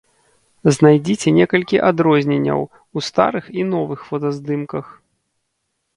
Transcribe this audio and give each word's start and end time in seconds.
Знайдзіце 0.77 1.33
некалькі 1.39 1.77
адрозненняў 1.91 2.61
у 2.65 2.97
старых 3.11 3.45
і 3.59 3.69
новых 3.77 3.99
фотаздымках. 4.11 4.85